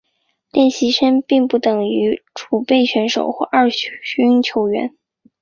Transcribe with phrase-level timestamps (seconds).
[0.51, 4.95] 练习生并不等于储备选手或二军球员。